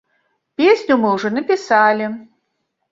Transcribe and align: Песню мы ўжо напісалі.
Песню 0.61 0.97
мы 1.03 1.13
ўжо 1.19 1.33
напісалі. 1.37 2.05